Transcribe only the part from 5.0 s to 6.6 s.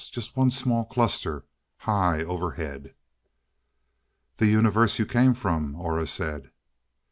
came from," Aura said.